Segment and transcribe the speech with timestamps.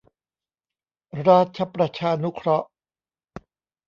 [1.27, 2.67] ราชประชานุเคราะห์